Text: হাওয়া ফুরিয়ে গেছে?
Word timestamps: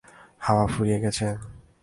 হাওয়া 0.41 0.65
ফুরিয়ে 0.67 0.99
গেছে? 1.03 1.27